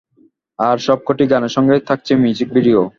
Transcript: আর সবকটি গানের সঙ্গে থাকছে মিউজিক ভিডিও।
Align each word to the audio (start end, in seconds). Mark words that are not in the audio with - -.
আর 0.59 0.77
সবকটি 0.77 1.23
গানের 1.27 1.53
সঙ্গে 1.57 1.75
থাকছে 1.89 2.13
মিউজিক 2.15 2.49
ভিডিও। 2.53 2.81